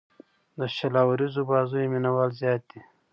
[0.59, 2.79] د شل اووريزو بازيو مینه وال زیات دي.